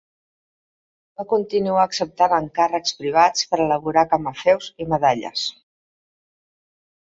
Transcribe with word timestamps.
Va 1.19 1.25
continuar 1.33 1.83
acceptant 1.89 2.33
encàrrecs 2.39 2.97
privats 3.03 3.47
per 3.53 3.61
elaborar 3.67 4.07
camafeus 4.15 4.73
i 4.87 4.91
medalles. 4.97 5.47